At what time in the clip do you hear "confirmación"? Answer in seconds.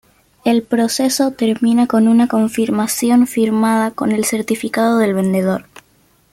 2.27-3.27